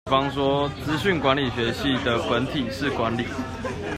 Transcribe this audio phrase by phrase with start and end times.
[0.05, 3.23] 比方說「資訊管理學系」的本體是管理